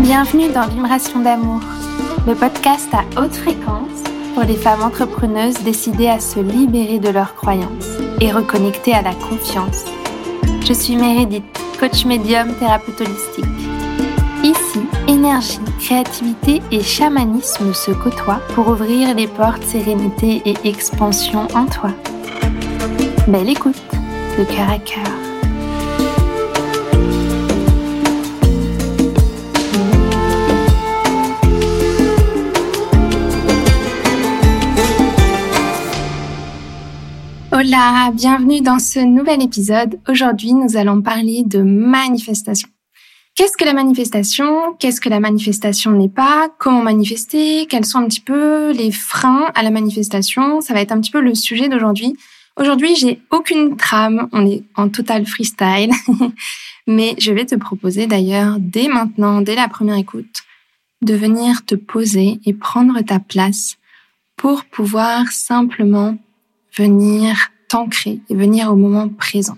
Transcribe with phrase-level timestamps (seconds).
[0.00, 1.60] Bienvenue dans Vibration d'amour,
[2.26, 4.02] le podcast à haute fréquence
[4.34, 7.86] pour les femmes entrepreneuses décidées à se libérer de leurs croyances
[8.20, 9.84] et reconnecter à la confiance.
[10.66, 11.44] Je suis Meredith,
[11.78, 13.44] coach médium thérapeute holistique.
[14.42, 14.80] Ici,
[15.22, 21.90] énergie, créativité et chamanisme se côtoient pour ouvrir les portes sérénité et expansion en toi.
[23.28, 23.80] Belle écoute,
[24.36, 25.04] de cœur à cœur.
[37.52, 40.00] Hola, bienvenue dans ce nouvel épisode.
[40.08, 42.68] Aujourd'hui, nous allons parler de manifestation.
[43.34, 44.74] Qu'est-ce que la manifestation?
[44.78, 46.50] Qu'est-ce que la manifestation n'est pas?
[46.58, 47.66] Comment manifester?
[47.66, 50.60] Quels sont un petit peu les freins à la manifestation?
[50.60, 52.14] Ça va être un petit peu le sujet d'aujourd'hui.
[52.60, 55.90] Aujourd'hui, j'ai aucune trame, on est en total freestyle,
[56.86, 60.42] mais je vais te proposer d'ailleurs dès maintenant, dès la première écoute,
[61.00, 63.78] de venir te poser et prendre ta place
[64.36, 66.18] pour pouvoir simplement
[66.76, 69.56] venir t'ancrer et venir au moment présent.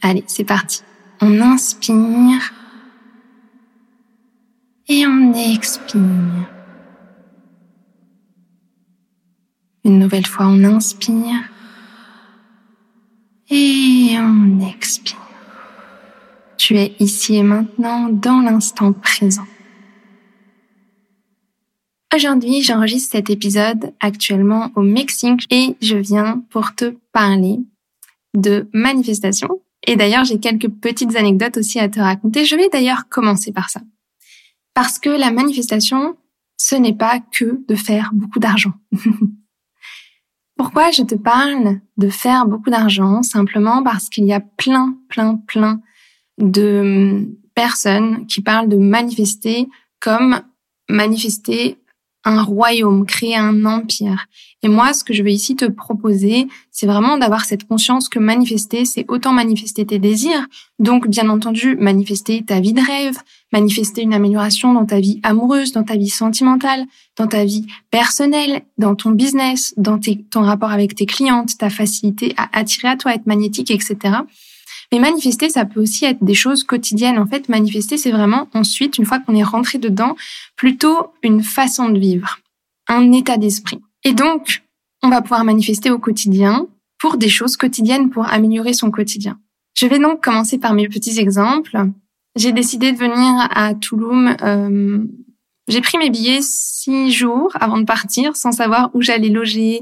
[0.00, 0.82] Allez, c'est parti.
[1.26, 2.52] On inspire
[4.86, 6.50] et on expire.
[9.86, 11.48] Une nouvelle fois, on inspire
[13.48, 15.16] et on expire.
[16.58, 19.46] Tu es ici et maintenant dans l'instant présent.
[22.14, 27.60] Aujourd'hui, j'enregistre cet épisode actuellement au Mexique et je viens pour te parler
[28.34, 29.63] de manifestation.
[29.86, 32.44] Et d'ailleurs, j'ai quelques petites anecdotes aussi à te raconter.
[32.44, 33.80] Je vais d'ailleurs commencer par ça.
[34.72, 36.16] Parce que la manifestation,
[36.56, 38.72] ce n'est pas que de faire beaucoup d'argent.
[40.56, 43.22] Pourquoi je te parle de faire beaucoup d'argent?
[43.22, 45.80] Simplement parce qu'il y a plein, plein, plein
[46.38, 49.68] de personnes qui parlent de manifester
[50.00, 50.40] comme
[50.88, 51.78] manifester
[52.24, 54.26] un royaume, créer un empire.
[54.62, 58.18] Et moi, ce que je veux ici te proposer, c'est vraiment d'avoir cette conscience que
[58.18, 60.46] manifester, c'est autant manifester tes désirs,
[60.78, 63.18] donc bien entendu manifester ta vie de rêve,
[63.52, 66.86] manifester une amélioration dans ta vie amoureuse, dans ta vie sentimentale,
[67.18, 72.32] dans ta vie personnelle, dans ton business, dans ton rapport avec tes clientes, ta facilité
[72.38, 73.96] à attirer à toi, être magnétique, etc.
[74.94, 77.18] Mais manifester, ça peut aussi être des choses quotidiennes.
[77.18, 80.14] En fait, manifester, c'est vraiment ensuite, une fois qu'on est rentré dedans,
[80.54, 82.38] plutôt une façon de vivre,
[82.86, 83.80] un état d'esprit.
[84.04, 84.62] Et donc,
[85.02, 86.68] on va pouvoir manifester au quotidien
[87.00, 89.36] pour des choses quotidiennes pour améliorer son quotidien.
[89.74, 91.76] Je vais donc commencer par mes petits exemples.
[92.36, 94.36] J'ai décidé de venir à Toulouse.
[94.42, 95.04] Euh,
[95.66, 99.80] j'ai pris mes billets six jours avant de partir, sans savoir où j'allais loger,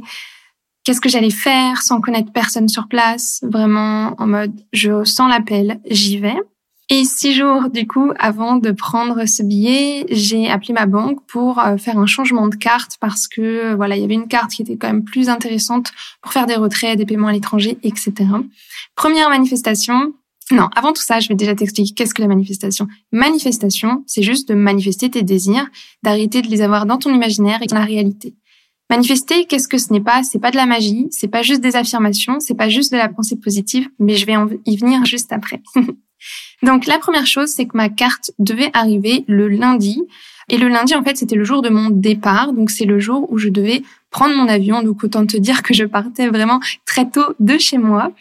[0.84, 5.81] qu'est-ce que j'allais faire sans connaître personne sur place, vraiment en mode je sens l'appel,
[5.91, 6.37] j'y vais.
[6.91, 11.59] Et six jours du coup avant de prendre ce billet, j'ai appelé ma banque pour
[11.59, 14.62] euh, faire un changement de carte parce que voilà il y avait une carte qui
[14.62, 18.12] était quand même plus intéressante pour faire des retraits, des paiements à l'étranger, etc.
[18.94, 20.12] Première manifestation.
[20.50, 22.87] Non, avant tout ça, je vais déjà t'expliquer qu'est-ce que la manifestation.
[23.10, 25.66] Manifestation, c'est juste de manifester tes désirs,
[26.03, 28.34] d'arrêter de les avoir dans ton imaginaire et dans la réalité.
[28.92, 30.22] Manifester, qu'est-ce que ce n'est pas?
[30.22, 33.08] C'est pas de la magie, c'est pas juste des affirmations, c'est pas juste de la
[33.08, 34.34] pensée positive, mais je vais
[34.66, 35.62] y venir juste après.
[36.62, 40.02] Donc la première chose, c'est que ma carte devait arriver le lundi.
[40.50, 42.52] Et le lundi, en fait, c'était le jour de mon départ.
[42.52, 44.82] Donc c'est le jour où je devais prendre mon avion.
[44.82, 48.12] Donc autant te dire que je partais vraiment très tôt de chez moi.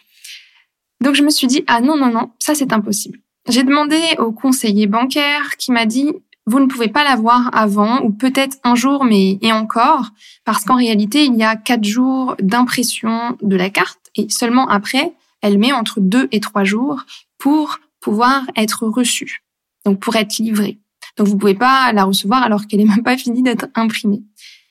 [1.02, 3.18] Donc je me suis dit, ah non, non, non, ça c'est impossible.
[3.46, 6.14] J'ai demandé au conseiller bancaire qui m'a dit,
[6.46, 10.10] vous ne pouvez pas l'avoir avant ou peut-être un jour, mais et encore,
[10.44, 15.12] parce qu'en réalité, il y a quatre jours d'impression de la carte et seulement après,
[15.40, 17.04] elle met entre deux et trois jours
[17.38, 19.44] pour pouvoir être reçue,
[19.84, 20.78] donc pour être livrée.
[21.16, 24.22] Donc vous pouvez pas la recevoir alors qu'elle est même pas finie d'être imprimée.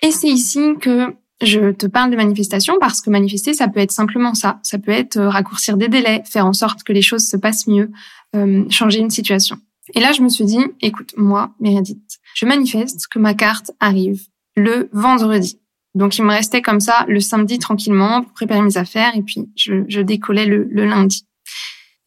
[0.02, 3.92] Et c'est ici que je te parle de manifestation parce que manifester, ça peut être
[3.92, 4.60] simplement ça.
[4.64, 7.68] Ça peut être euh, raccourcir des délais, faire en sorte que les choses se passent
[7.68, 7.92] mieux,
[8.36, 9.58] euh, changer une situation.
[9.94, 14.28] Et là, je me suis dit, écoute, moi, Meredith, je manifeste que ma carte arrive
[14.56, 15.60] le vendredi.
[15.96, 19.50] Donc, il me restait comme ça le samedi tranquillement pour préparer mes affaires et puis
[19.56, 21.26] je, décollais le, lundi.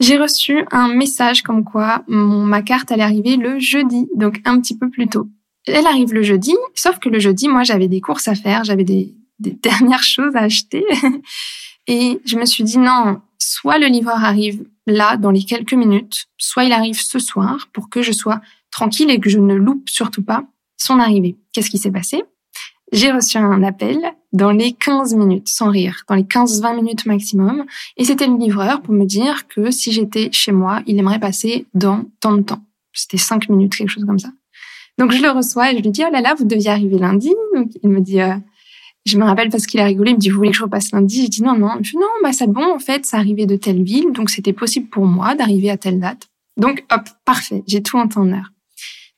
[0.01, 4.77] J'ai reçu un message comme quoi ma carte allait arriver le jeudi, donc un petit
[4.77, 5.29] peu plus tôt.
[5.67, 8.85] Elle arrive le jeudi, sauf que le jeudi, moi, j'avais des courses à faire, j'avais
[8.85, 10.85] des dernières choses à acheter.
[11.87, 16.27] et je me suis dit, non, soit le livreur arrive là dans les quelques minutes,
[16.39, 19.89] soit il arrive ce soir pour que je sois tranquille et que je ne loupe
[19.89, 20.45] surtout pas
[20.77, 21.37] son arrivée.
[21.53, 22.23] Qu'est-ce qui s'est passé?
[22.93, 23.99] J'ai reçu un appel
[24.33, 27.65] dans les 15 minutes, sans rire, dans les 15-20 minutes maximum.
[27.97, 31.67] Et c'était le livreur pour me dire que si j'étais chez moi, il aimerait passer
[31.75, 32.63] dans tant de temps.
[32.93, 34.31] C'était 5 minutes, quelque chose comme ça.
[34.99, 37.33] Donc je le reçois et je lui dis, oh là là, vous deviez arriver lundi.
[37.55, 38.37] Donc il me dit, euh,
[39.05, 40.93] je me rappelle parce qu'il a rigolé, il me dit, vous voulez que je repasse
[40.93, 41.25] lundi?
[41.25, 41.77] Je dis, non, non.
[41.83, 44.53] Je dis, non, bah c'est bon, en fait, ça arrivait de telle ville, donc c'était
[44.53, 46.29] possible pour moi d'arriver à telle date.
[46.57, 48.51] Donc hop, parfait, j'ai tout en temps heure.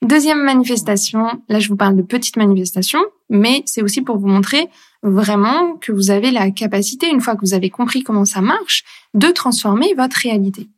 [0.02, 4.68] Deuxième manifestation, là je vous parle de petites manifestations, mais c'est aussi pour vous montrer
[5.02, 8.84] vraiment que vous avez la capacité, une fois que vous avez compris comment ça marche,
[9.14, 10.68] de transformer votre réalité.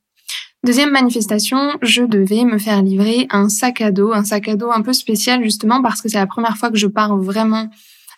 [0.65, 4.71] Deuxième manifestation, je devais me faire livrer un sac à dos, un sac à dos
[4.71, 7.69] un peu spécial justement parce que c'est la première fois que je pars vraiment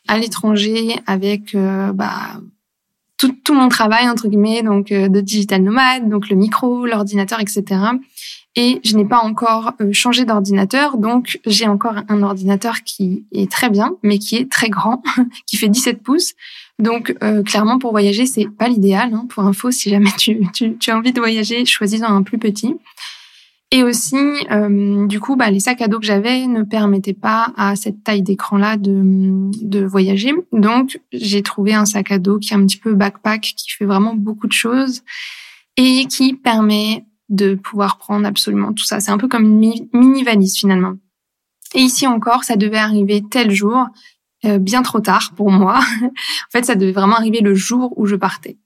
[0.08, 2.41] à l'étranger avec euh, bah,
[3.17, 7.41] tout, tout, mon travail entre guillemets, donc euh, de digital nomade, donc le micro, l'ordinateur,
[7.41, 7.79] etc
[8.56, 13.50] et je n'ai pas encore euh, changé d'ordinateur, donc j'ai encore un ordinateur qui est
[13.50, 15.02] très bien, mais qui est très grand,
[15.47, 16.32] qui fait 17 pouces.
[16.79, 19.14] Donc euh, clairement pour voyager c'est pas l'idéal.
[19.14, 22.38] Hein, pour info, si jamais tu, tu, tu, as envie de voyager, choisis un plus
[22.38, 22.75] petit.
[23.72, 24.17] Et aussi,
[24.50, 28.02] euh, du coup, bah, les sacs à dos que j'avais ne permettaient pas à cette
[28.02, 29.02] taille d'écran-là de,
[29.62, 30.32] de voyager.
[30.52, 33.84] Donc, j'ai trouvé un sac à dos qui est un petit peu backpack, qui fait
[33.84, 35.02] vraiment beaucoup de choses
[35.76, 38.99] et qui permet de pouvoir prendre absolument tout ça.
[38.99, 40.94] C'est un peu comme une mini valise finalement.
[41.75, 43.87] Et ici encore, ça devait arriver tel jour,
[44.44, 45.78] euh, bien trop tard pour moi.
[46.02, 48.58] en fait, ça devait vraiment arriver le jour où je partais.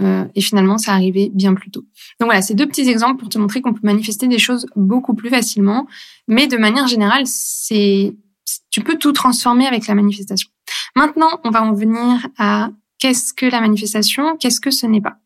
[0.00, 1.84] Euh, et finalement, ça arrivait bien plus tôt.
[2.20, 5.14] Donc voilà, c'est deux petits exemples pour te montrer qu'on peut manifester des choses beaucoup
[5.14, 5.86] plus facilement.
[6.28, 8.14] Mais de manière générale, c'est
[8.70, 10.48] tu peux tout transformer avec la manifestation.
[10.94, 15.16] Maintenant, on va en venir à qu'est-ce que la manifestation, qu'est-ce que ce n'est pas.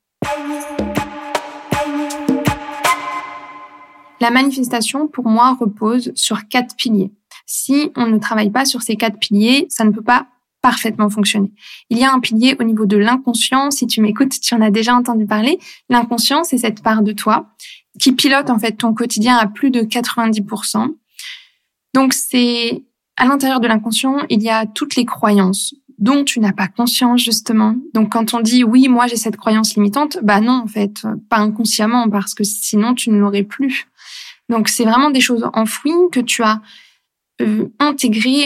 [4.21, 7.11] La manifestation, pour moi, repose sur quatre piliers.
[7.47, 10.29] Si on ne travaille pas sur ces quatre piliers, ça ne peut pas
[10.63, 11.53] parfaitement fonctionner.
[11.91, 13.71] Il y a un pilier au niveau de l'inconscient.
[13.71, 15.59] Si tu m'écoutes, tu en as déjà entendu parler.
[15.91, 17.49] L'inconscient, c'est cette part de toi
[17.99, 20.95] qui pilote en fait ton quotidien à plus de 90%.
[21.95, 22.85] Donc c'est
[23.17, 27.23] à l'intérieur de l'inconscient, il y a toutes les croyances dont tu n'as pas conscience
[27.23, 27.77] justement.
[27.93, 31.39] Donc quand on dit oui, moi j'ai cette croyance limitante, bah non en fait, pas
[31.39, 33.87] inconsciemment parce que sinon tu ne l'aurais plus.
[34.49, 36.61] Donc c'est vraiment des choses enfouies que tu as
[37.41, 37.69] euh,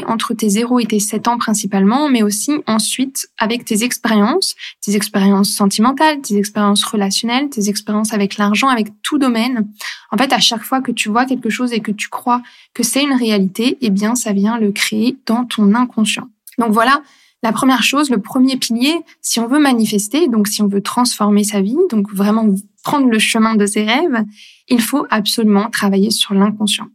[0.06, 4.54] entre tes 0 et tes 7 ans principalement, mais aussi ensuite avec tes expériences,
[4.84, 9.68] tes expériences sentimentales, tes expériences relationnelles, tes expériences avec l'argent, avec tout domaine.
[10.10, 12.42] En fait, à chaque fois que tu vois quelque chose et que tu crois
[12.74, 16.28] que c'est une réalité, eh bien ça vient le créer dans ton inconscient.
[16.58, 17.02] Donc voilà,
[17.42, 21.44] la première chose, le premier pilier, si on veut manifester, donc si on veut transformer
[21.44, 22.46] sa vie, donc vraiment
[22.82, 24.24] prendre le chemin de ses rêves,
[24.68, 26.86] il faut absolument travailler sur l'inconscient.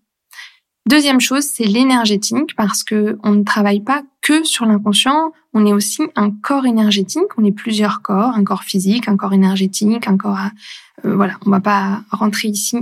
[0.89, 5.73] Deuxième chose, c'est l'énergétique parce que on ne travaille pas que sur l'inconscient, on est
[5.73, 10.17] aussi un corps énergétique, on est plusieurs corps, un corps physique, un corps énergétique, un
[10.17, 10.39] corps
[11.05, 12.77] euh, voilà, on va pas rentrer ici,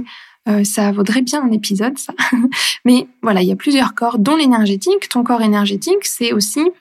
[0.47, 2.13] euh, ça vaudrait bien un épisode ça.
[2.85, 6.71] Mais voilà, il y a plusieurs corps dont l'énergétique, ton corps énergétique, c'est aussi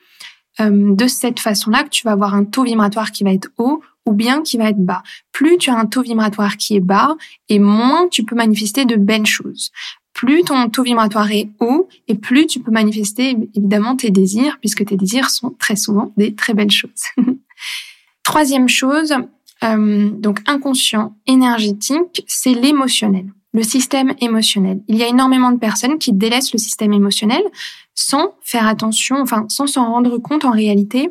[0.59, 3.81] euh, de cette façon-là que tu vas avoir un taux vibratoire qui va être haut
[4.05, 5.03] ou bien qui va être bas.
[5.31, 7.15] Plus tu as un taux vibratoire qui est bas
[7.47, 9.71] et moins tu peux manifester de belles choses.
[10.19, 14.83] Plus ton taux vibratoire est haut et plus tu peux manifester évidemment tes désirs puisque
[14.83, 17.05] tes désirs sont très souvent des très belles choses.
[18.23, 19.13] Troisième chose,
[19.63, 24.81] euh, donc inconscient, énergétique, c'est l'émotionnel le système émotionnel.
[24.87, 27.41] Il y a énormément de personnes qui délaissent le système émotionnel
[27.95, 31.09] sans faire attention, enfin sans s'en rendre compte en réalité,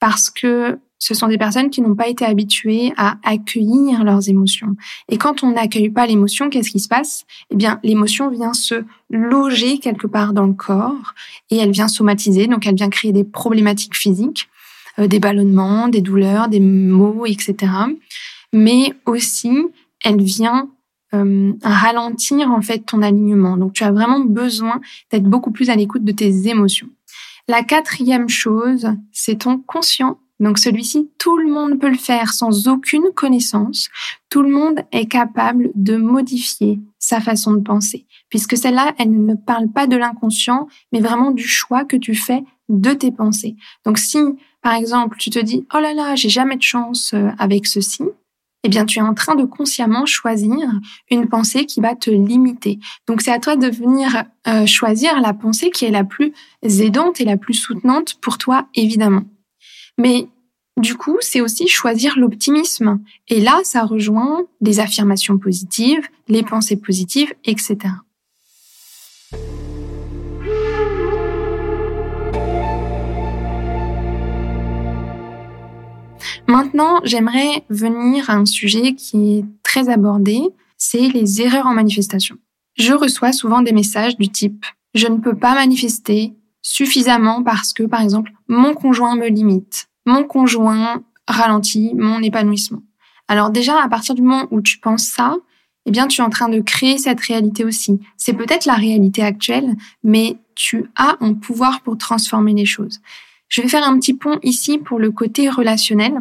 [0.00, 4.76] parce que ce sont des personnes qui n'ont pas été habituées à accueillir leurs émotions.
[5.08, 7.24] Et quand on n'accueille pas l'émotion, qu'est-ce qui se passe?
[7.50, 11.14] Eh bien, l'émotion vient se loger quelque part dans le corps
[11.50, 14.48] et elle vient somatiser, donc elle vient créer des problématiques physiques,
[14.98, 17.72] euh, des ballonnements, des douleurs, des maux, etc.
[18.52, 19.52] Mais aussi,
[20.04, 20.68] elle vient
[21.14, 23.56] euh, ralentir en fait ton alignement.
[23.56, 26.88] Donc, tu as vraiment besoin d'être beaucoup plus à l'écoute de tes émotions.
[27.46, 32.68] La quatrième chose, c'est ton conscient donc celui-ci, tout le monde peut le faire sans
[32.68, 33.88] aucune connaissance.
[34.30, 39.34] Tout le monde est capable de modifier sa façon de penser, puisque celle-là, elle ne
[39.34, 43.56] parle pas de l'inconscient, mais vraiment du choix que tu fais de tes pensées.
[43.84, 44.18] Donc si,
[44.62, 48.04] par exemple, tu te dis, oh là là, j'ai jamais de chance euh, avec ceci,
[48.64, 50.58] eh bien, tu es en train de consciemment choisir
[51.10, 52.80] une pensée qui va te limiter.
[53.06, 57.20] Donc, c'est à toi de venir euh, choisir la pensée qui est la plus aidante
[57.20, 59.22] et la plus soutenante pour toi, évidemment.
[59.98, 60.28] Mais
[60.78, 63.00] du coup, c'est aussi choisir l'optimisme.
[63.28, 67.76] Et là, ça rejoint les affirmations positives, les pensées positives, etc.
[76.46, 80.40] Maintenant, j'aimerais venir à un sujet qui est très abordé,
[80.78, 82.36] c'est les erreurs en manifestation.
[82.76, 84.64] Je reçois souvent des messages du type
[84.94, 90.24] je ne peux pas manifester suffisamment parce que, par exemple, mon conjoint me limite, mon
[90.24, 92.82] conjoint ralentit mon épanouissement.
[93.28, 95.36] Alors déjà, à partir du moment où tu penses ça,
[95.84, 98.00] eh bien, tu es en train de créer cette réalité aussi.
[98.16, 103.00] C'est peut-être la réalité actuelle, mais tu as un pouvoir pour transformer les choses.
[103.48, 106.18] Je vais faire un petit pont ici pour le côté relationnel.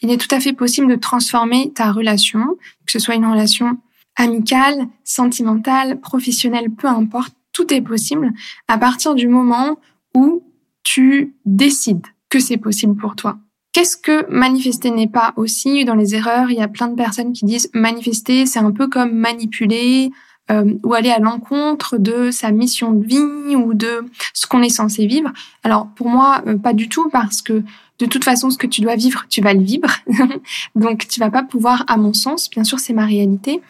[0.00, 3.78] Il est tout à fait possible de transformer ta relation, que ce soit une relation
[4.16, 8.32] amicale, sentimentale, professionnelle, peu importe, tout est possible
[8.66, 9.78] à partir du moment
[10.14, 10.42] où
[10.82, 13.38] tu décides que c'est possible pour toi.
[13.72, 15.84] Qu'est-ce que manifester n'est pas aussi?
[15.84, 18.88] Dans les erreurs Il y a plein de personnes qui disent manifester, c'est un peu
[18.88, 20.10] comme manipuler
[20.50, 24.70] euh, ou aller à l'encontre de sa mission de vie ou de ce qu'on est
[24.70, 25.30] censé vivre.
[25.62, 27.62] Alors pour moi, euh, pas du tout parce que
[27.98, 29.88] de toute façon, ce que tu dois vivre, tu vas le vivre.
[30.74, 33.60] Donc tu vas pas pouvoir, à mon sens, bien sûr c'est ma réalité,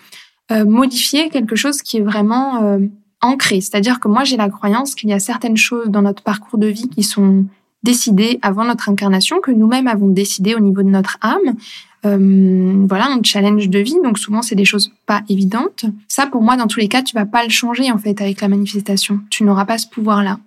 [0.52, 2.78] euh, modifier quelque chose qui est vraiment euh,
[3.20, 3.60] ancré.
[3.60, 6.68] C'est-à-dire que moi, j'ai la croyance qu'il y a certaines choses dans notre parcours de
[6.68, 7.46] vie qui sont
[7.86, 11.54] décidées avant notre incarnation, que nous-mêmes avons décidé au niveau de notre âme.
[12.04, 13.96] Euh, voilà, un challenge de vie.
[14.04, 15.86] Donc souvent, c'est des choses pas évidentes.
[16.08, 18.40] Ça, pour moi, dans tous les cas, tu vas pas le changer en fait avec
[18.40, 19.20] la manifestation.
[19.30, 20.38] Tu n'auras pas ce pouvoir-là.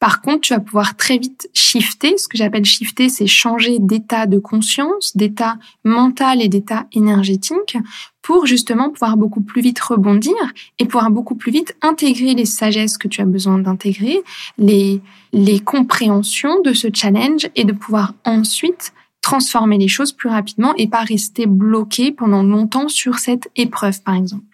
[0.00, 2.16] Par contre, tu vas pouvoir très vite shifter.
[2.18, 7.76] Ce que j'appelle shifter, c'est changer d'état de conscience, d'état mental et d'état énergétique
[8.22, 10.36] pour justement pouvoir beaucoup plus vite rebondir
[10.78, 14.22] et pouvoir beaucoup plus vite intégrer les sagesses que tu as besoin d'intégrer,
[14.56, 15.00] les,
[15.32, 20.86] les compréhensions de ce challenge et de pouvoir ensuite transformer les choses plus rapidement et
[20.86, 24.44] pas rester bloqué pendant longtemps sur cette épreuve, par exemple.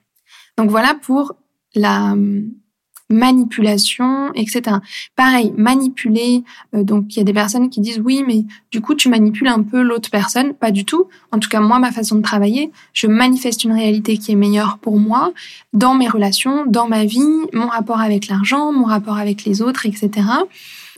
[0.57, 1.35] Donc voilà pour
[1.75, 2.17] la,
[3.11, 4.77] manipulation, etc.
[5.17, 6.43] Pareil, manipuler.
[6.75, 9.49] Euh, donc il y a des personnes qui disent oui, mais du coup tu manipules
[9.49, 10.55] un peu l'autre personne.
[10.55, 11.09] Pas du tout.
[11.33, 14.79] En tout cas moi, ma façon de travailler, je manifeste une réalité qui est meilleure
[14.79, 15.33] pour moi
[15.73, 17.21] dans mes relations, dans ma vie,
[17.53, 20.23] mon rapport avec l'argent, mon rapport avec les autres, etc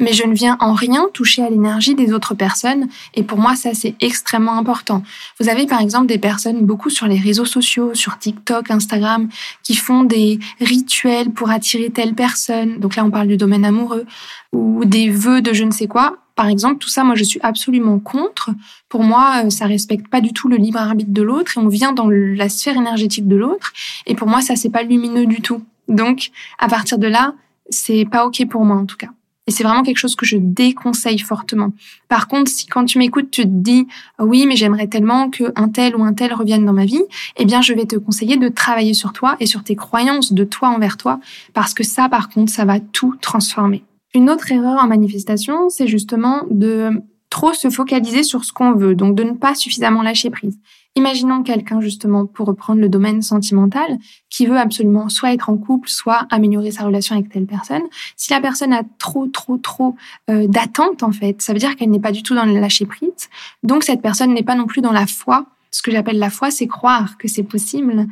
[0.00, 2.88] mais je ne viens en rien toucher à l'énergie des autres personnes.
[3.14, 5.02] Et pour moi, ça, c'est extrêmement important.
[5.40, 9.28] Vous avez par exemple des personnes beaucoup sur les réseaux sociaux, sur TikTok, Instagram,
[9.62, 12.78] qui font des rituels pour attirer telle personne.
[12.78, 14.06] Donc là, on parle du domaine amoureux
[14.52, 16.18] ou des vœux de je ne sais quoi.
[16.34, 18.50] Par exemple, tout ça, moi, je suis absolument contre.
[18.90, 21.68] Pour moi, euh, ça respecte pas du tout le libre arbitre de l'autre et on
[21.68, 23.72] vient dans la sphère énergétique de l'autre.
[24.06, 25.64] Et pour moi, ça, c'est pas lumineux du tout.
[25.88, 27.32] Donc, à partir de là,
[27.70, 29.08] c'est pas OK pour moi, en tout cas.
[29.46, 31.72] Et c'est vraiment quelque chose que je déconseille fortement.
[32.08, 33.86] Par contre, si quand tu m'écoutes, tu te dis
[34.18, 37.02] oui, mais j'aimerais tellement que un tel ou un tel revienne dans ma vie,
[37.36, 40.44] eh bien, je vais te conseiller de travailler sur toi et sur tes croyances de
[40.44, 41.20] toi envers toi,
[41.54, 43.84] parce que ça, par contre, ça va tout transformer.
[44.14, 46.90] Une autre erreur en manifestation, c'est justement de
[47.36, 50.58] trop se focaliser sur ce qu'on veut, donc de ne pas suffisamment lâcher prise.
[50.94, 53.98] Imaginons quelqu'un justement pour reprendre le domaine sentimental
[54.30, 57.82] qui veut absolument soit être en couple, soit améliorer sa relation avec telle personne.
[58.16, 59.96] Si la personne a trop, trop, trop
[60.30, 62.86] euh, d'attentes en fait, ça veut dire qu'elle n'est pas du tout dans le lâcher
[62.86, 63.28] prise.
[63.62, 65.44] Donc cette personne n'est pas non plus dans la foi.
[65.70, 68.06] Ce que j'appelle la foi, c'est croire que c'est possible.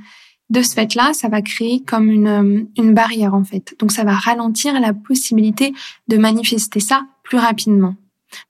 [0.50, 3.74] De ce fait-là, ça va créer comme une, euh, une barrière en fait.
[3.78, 5.72] Donc ça va ralentir la possibilité
[6.08, 7.94] de manifester ça plus rapidement.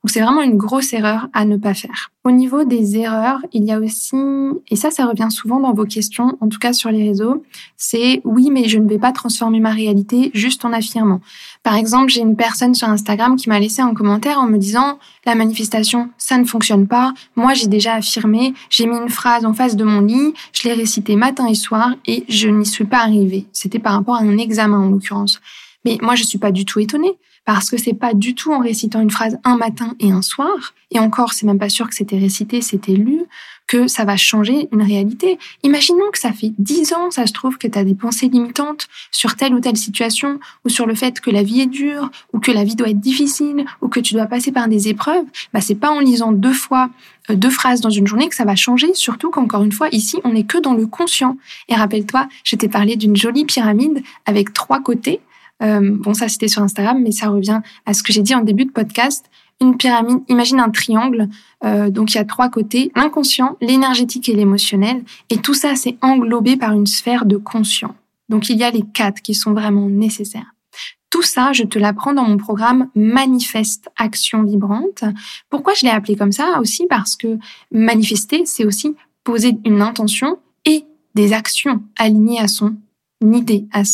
[0.02, 2.10] Donc c'est vraiment une grosse erreur à ne pas faire.
[2.24, 4.16] Au niveau des erreurs, il y a aussi,
[4.70, 7.44] et ça, ça revient souvent dans vos questions, en tout cas sur les réseaux,
[7.76, 11.20] c'est oui, mais je ne vais pas transformer ma réalité juste en affirmant.
[11.62, 14.98] Par exemple, j'ai une personne sur Instagram qui m'a laissé un commentaire en me disant
[15.26, 17.12] la manifestation, ça ne fonctionne pas.
[17.36, 20.74] Moi, j'ai déjà affirmé, j'ai mis une phrase en face de mon lit, je l'ai
[20.74, 23.46] récité matin et soir et je n'y suis pas arrivée.
[23.52, 25.40] C'était par rapport à un examen en l'occurrence.
[25.84, 28.60] Mais moi, je suis pas du tout étonnée parce que c'est pas du tout en
[28.60, 31.94] récitant une phrase un matin et un soir, et encore, c'est même pas sûr que
[31.94, 33.22] c'était récité, c'était lu,
[33.66, 35.38] que ça va changer une réalité.
[35.62, 38.86] Imaginons que ça fait dix ans, ça se trouve, que tu as des pensées limitantes
[39.10, 42.40] sur telle ou telle situation, ou sur le fait que la vie est dure, ou
[42.40, 45.24] que la vie doit être difficile, ou que tu dois passer par des épreuves.
[45.52, 46.90] Bah, c'est pas en lisant deux fois
[47.30, 50.20] euh, deux phrases dans une journée que ça va changer, surtout qu'encore une fois, ici,
[50.24, 51.36] on n'est que dans le conscient.
[51.68, 55.20] Et rappelle-toi, je t'ai parlé d'une jolie pyramide avec trois côtés.
[55.64, 58.42] Euh, bon, ça c'était sur Instagram, mais ça revient à ce que j'ai dit en
[58.42, 59.24] début de podcast.
[59.60, 61.28] Une pyramide, imagine un triangle,
[61.64, 65.96] euh, donc il y a trois côtés, l'inconscient, l'énergétique et l'émotionnel, et tout ça c'est
[66.02, 67.94] englobé par une sphère de conscient.
[68.28, 70.54] Donc il y a les quatre qui sont vraiment nécessaires.
[71.10, 75.04] Tout ça, je te l'apprends dans mon programme Manifeste Action Vibrante.
[75.48, 76.88] Pourquoi je l'ai appelé comme ça Aussi?
[76.88, 77.38] Parce que
[77.70, 82.74] manifester, c'est aussi poser une intention et des actions alignées à son
[83.22, 83.84] idée, à,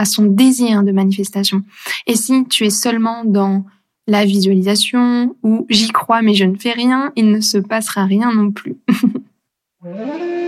[0.00, 1.62] à son désir de manifestation.
[2.06, 3.66] Et si tu es seulement dans
[4.06, 8.32] la visualisation ou j'y crois mais je ne fais rien, il ne se passera rien
[8.32, 8.76] non plus.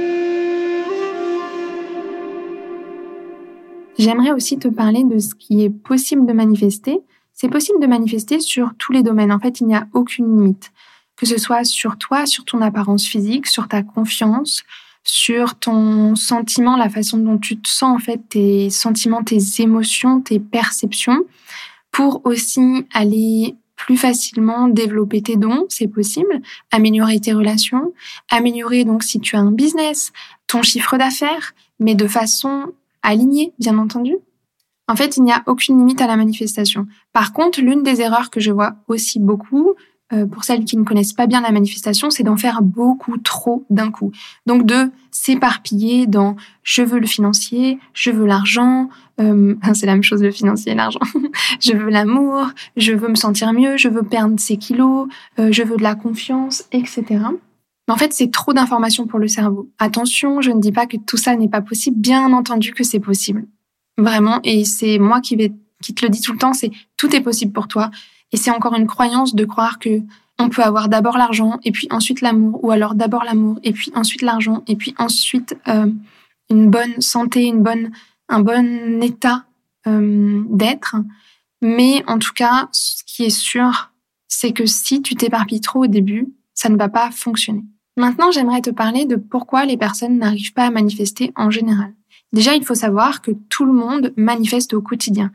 [3.99, 7.01] J'aimerais aussi te parler de ce qui est possible de manifester.
[7.35, 9.33] C'est possible de manifester sur tous les domaines.
[9.33, 10.73] En fait, il n'y a aucune limite.
[11.17, 14.63] Que ce soit sur toi, sur ton apparence physique, sur ta confiance,
[15.05, 20.21] sur ton sentiment, la façon dont tu te sens, en fait, tes sentiments, tes émotions,
[20.21, 21.25] tes perceptions,
[21.91, 26.41] pour aussi aller plus facilement développer tes dons, c'est possible,
[26.71, 27.93] améliorer tes relations,
[28.31, 30.13] améliorer donc si tu as un business,
[30.47, 34.15] ton chiffre d'affaires, mais de façon alignée, bien entendu.
[34.89, 36.87] En fait, il n'y a aucune limite à la manifestation.
[37.13, 39.75] Par contre, l'une des erreurs que je vois aussi beaucoup,
[40.13, 43.65] euh, pour celles qui ne connaissent pas bien la manifestation, c'est d'en faire beaucoup trop
[43.71, 44.13] d'un coup.
[44.47, 48.91] Donc de s'éparpiller dans je veux le financier, je veux l'argent,
[49.21, 51.01] euh, c'est la même chose le financier et l'argent,
[51.61, 55.63] je veux l'amour, je veux me sentir mieux, je veux perdre ces kilos, euh, je
[55.63, 57.05] veux de la confiance, etc.
[57.89, 59.69] Mais en fait, c'est trop d'informations pour le cerveau.
[59.79, 63.01] Attention, je ne dis pas que tout ça n'est pas possible, bien entendu que c'est
[63.01, 63.47] possible.
[63.99, 65.37] Vraiment, et c'est moi qui
[65.83, 67.91] qui te le dis tout le temps, c'est tout est possible pour toi.
[68.33, 70.01] Et c'est encore une croyance de croire que
[70.39, 73.93] on peut avoir d'abord l'argent et puis ensuite l'amour, ou alors d'abord l'amour et puis
[73.95, 75.87] ensuite l'argent et puis ensuite euh,
[76.51, 77.93] une bonne santé, une bonne,
[78.29, 79.45] un bon état
[79.87, 80.97] euh, d'être.
[81.61, 83.93] Mais en tout cas, ce qui est sûr,
[84.29, 87.65] c'est que si tu t'éparpilles trop au début, ça ne va pas fonctionner.
[87.97, 91.93] Maintenant, j'aimerais te parler de pourquoi les personnes n'arrivent pas à manifester en général.
[92.33, 95.31] Déjà, il faut savoir que tout le monde manifeste au quotidien.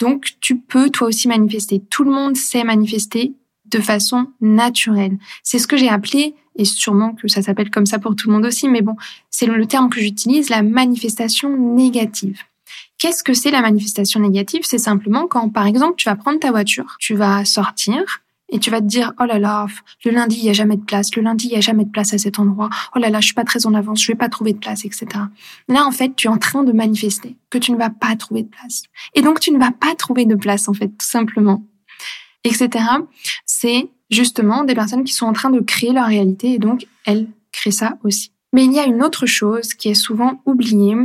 [0.00, 1.80] Donc, tu peux toi aussi manifester.
[1.90, 3.34] Tout le monde sait manifester
[3.66, 5.16] de façon naturelle.
[5.42, 8.34] C'est ce que j'ai appelé, et sûrement que ça s'appelle comme ça pour tout le
[8.34, 8.96] monde aussi, mais bon,
[9.30, 12.40] c'est le terme que j'utilise, la manifestation négative.
[12.98, 14.62] Qu'est-ce que c'est la manifestation négative?
[14.64, 18.70] C'est simplement quand, par exemple, tu vas prendre ta voiture, tu vas sortir, et tu
[18.70, 19.66] vas te dire oh là là
[20.04, 21.14] le lundi il y a jamais de place.
[21.14, 22.68] Le lundi il y a jamais de place à cet endroit.
[22.94, 24.84] Oh là là je suis pas très en avance je vais pas trouver de place
[24.84, 25.06] etc
[25.68, 28.42] là en fait tu es en train de manifester que tu ne vas pas trouver
[28.42, 28.82] de place.
[29.14, 31.64] Et donc tu ne vas pas trouver de place en fait tout simplement.
[32.44, 32.84] Etc
[33.46, 37.28] c'est justement des personnes qui sont en train de créer leur réalité et donc elles
[37.52, 38.32] créent ça aussi.
[38.52, 40.96] Mais il y a une autre chose qui est souvent oubliée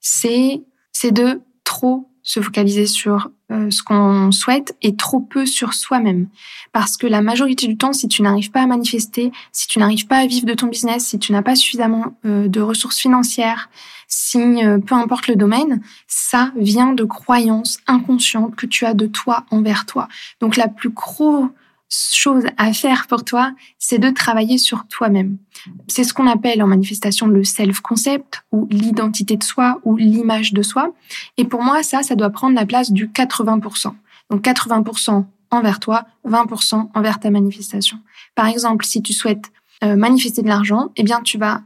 [0.00, 5.72] c'est c'est de trop se focaliser sur euh, ce qu'on souhaite et trop peu sur
[5.72, 6.28] soi-même.
[6.72, 10.06] Parce que la majorité du temps, si tu n'arrives pas à manifester, si tu n'arrives
[10.06, 13.70] pas à vivre de ton business, si tu n'as pas suffisamment euh, de ressources financières,
[14.06, 19.06] si euh, peu importe le domaine, ça vient de croyances inconscientes que tu as de
[19.06, 20.08] toi envers toi.
[20.40, 21.48] Donc la plus grosse
[21.88, 25.38] chose à faire pour toi, c'est de travailler sur toi-même.
[25.86, 30.62] C'est ce qu'on appelle en manifestation le self-concept ou l'identité de soi ou l'image de
[30.62, 30.92] soi.
[31.36, 33.92] Et pour moi, ça, ça doit prendre la place du 80%.
[34.30, 37.98] Donc 80% envers toi, 20% envers ta manifestation.
[38.34, 39.50] Par exemple, si tu souhaites
[39.82, 41.62] euh, manifester de l'argent, eh bien, tu vas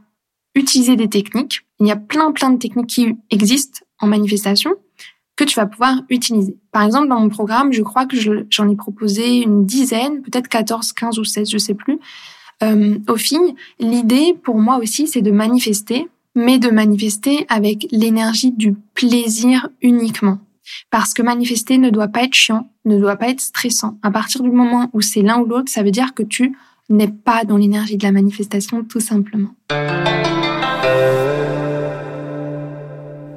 [0.55, 1.65] utiliser des techniques.
[1.79, 4.71] Il y a plein, plein de techniques qui existent en manifestation
[5.35, 6.57] que tu vas pouvoir utiliser.
[6.71, 8.15] Par exemple, dans mon programme, je crois que
[8.49, 11.99] j'en ai proposé une dizaine, peut-être 14, 15 ou 16, je sais plus,
[12.61, 13.55] euh, aux filles.
[13.79, 20.39] L'idée pour moi aussi, c'est de manifester, mais de manifester avec l'énergie du plaisir uniquement.
[20.91, 23.97] Parce que manifester ne doit pas être chiant, ne doit pas être stressant.
[24.01, 26.55] À partir du moment où c'est l'un ou l'autre, ça veut dire que tu
[26.89, 29.55] n'es pas dans l'énergie de la manifestation, tout simplement.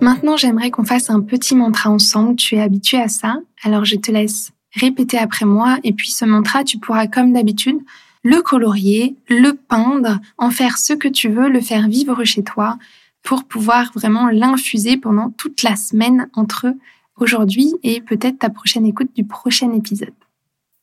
[0.00, 2.36] Maintenant, j'aimerais qu'on fasse un petit mantra ensemble.
[2.36, 3.38] Tu es habitué à ça.
[3.62, 5.78] Alors, je te laisse répéter après moi.
[5.84, 7.78] Et puis, ce mantra, tu pourras, comme d'habitude,
[8.22, 12.78] le colorier, le peindre, en faire ce que tu veux, le faire vivre chez toi
[13.22, 16.72] pour pouvoir vraiment l'infuser pendant toute la semaine entre
[17.16, 20.14] aujourd'hui et peut-être ta prochaine écoute du prochain épisode.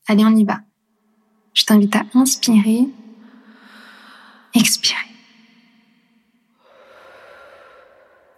[0.08, 0.62] Allez, on y va.
[1.54, 2.88] Je t'invite à inspirer,
[4.54, 5.13] expirer.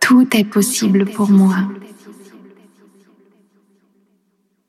[0.05, 1.57] Tout est possible pour moi.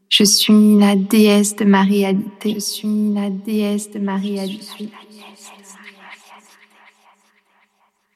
[0.09, 2.55] Je suis la déesse de ma réalité.
[2.55, 4.89] Je suis la déesse de ma réalité.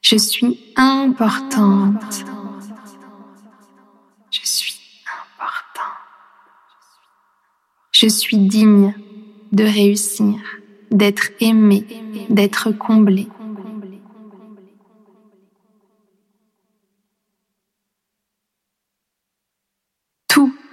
[0.00, 2.24] Je suis importante.
[4.30, 5.92] Je suis important.
[7.92, 8.94] Je suis digne
[9.52, 10.37] de réussir,
[10.90, 11.85] d'être aimée,
[12.30, 13.28] d'être comblée.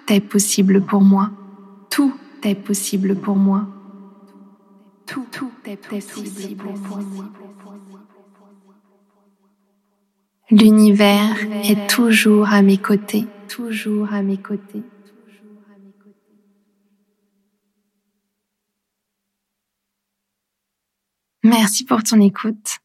[0.10, 1.32] est possible pour moi.
[1.90, 3.68] Tout est possible pour moi.
[5.06, 7.26] Tout, tout est possible pour moi.
[10.50, 14.84] L'univers est toujours à mes côtés, toujours à mes côtés.
[21.44, 22.80] Merci pour ton écoute.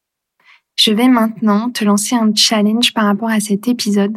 [0.77, 4.17] Je vais maintenant te lancer un challenge par rapport à cet épisode.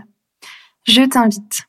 [0.87, 1.63] Je t'invite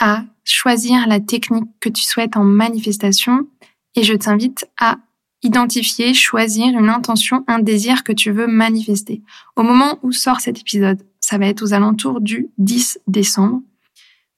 [0.00, 3.46] à choisir la technique que tu souhaites en manifestation
[3.94, 4.98] et je t'invite à
[5.42, 9.22] identifier, choisir une intention, un désir que tu veux manifester.
[9.56, 13.62] Au moment où sort cet épisode, ça va être aux alentours du 10 décembre.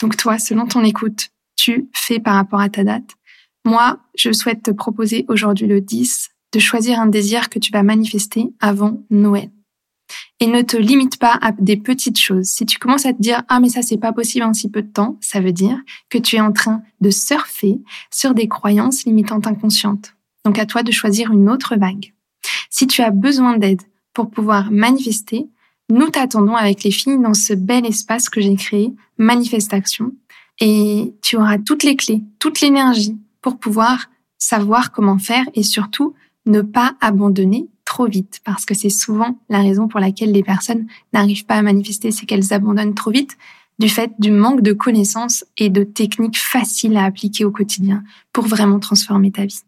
[0.01, 3.17] Donc toi, selon ton écoute, tu fais par rapport à ta date.
[3.65, 7.83] Moi, je souhaite te proposer aujourd'hui le 10 de choisir un désir que tu vas
[7.83, 9.51] manifester avant Noël.
[10.41, 12.47] Et ne te limite pas à des petites choses.
[12.47, 14.83] Si tu commences à te dire ah mais ça c'est pas possible en si peu
[14.83, 15.79] de temps, ça veut dire
[16.11, 20.15] que tu es en train de surfer sur des croyances limitantes inconscientes.
[20.45, 22.13] Donc à toi de choisir une autre vague.
[22.71, 25.49] Si tu as besoin d'aide pour pouvoir manifester,
[25.89, 30.13] nous t'attendons avec les filles dans ce bel espace que j'ai créé, Manifestation.
[30.61, 36.15] Et tu auras toutes les clés, toute l'énergie pour pouvoir savoir comment faire et surtout
[36.47, 40.87] ne pas abandonner trop vite parce que c'est souvent la raison pour laquelle les personnes
[41.15, 43.39] n'arrivent pas à manifester, c'est qu'elles abandonnent trop vite
[43.79, 48.05] du fait du manque de connaissances et de techniques faciles à appliquer au quotidien
[48.35, 49.63] pour vraiment transformer ta vie.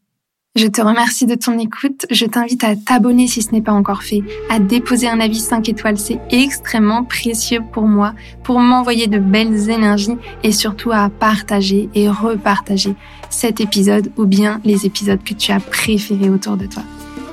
[0.56, 2.04] Je te remercie de ton écoute.
[2.10, 5.66] Je t'invite à t'abonner si ce n'est pas encore fait, à déposer un avis 5
[5.70, 5.98] étoiles.
[5.98, 8.12] C'est extrêmement précieux pour moi,
[8.44, 12.94] pour m'envoyer de belles énergies et surtout à partager et repartager
[13.30, 16.82] cet épisode ou bien les épisodes que tu as préférés autour de toi.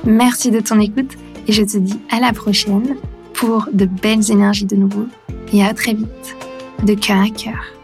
[0.06, 1.16] Merci de ton écoute
[1.48, 2.96] et je te dis à la prochaine
[3.34, 5.06] pour de belles énergies de nouveau
[5.52, 6.36] et à très vite,
[6.84, 7.75] de cœur à cœur.